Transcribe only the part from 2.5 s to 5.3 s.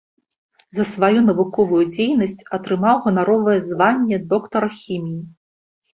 атрымаў ганаровае званне доктара хіміі.